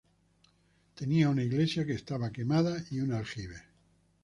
Tenía 0.95 1.29
una 1.29 1.43
iglesia 1.43 1.85
que 1.85 1.93
estaba 1.93 2.31
quemada 2.31 2.75
y 2.89 3.01
un 3.01 3.13
aljibe. 3.13 3.61